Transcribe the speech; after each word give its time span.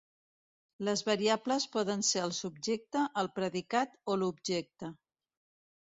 Les 0.87 1.03
variables 1.09 1.67
poden 1.77 2.03
ser 2.13 2.25
el 2.29 2.35
subjecte, 2.39 3.07
el 3.25 3.33
predicat 3.39 3.97
o 4.15 4.21
l'objecte. 4.23 4.95